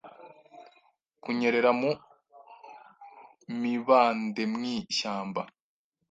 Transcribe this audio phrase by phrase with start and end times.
[1.23, 1.91] Kunyerera mu
[3.61, 5.41] mibandemwishyamba